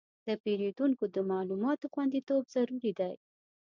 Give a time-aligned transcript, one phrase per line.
[0.27, 3.13] د پیرودونکو د معلوماتو خوندیتوب ضروري دی.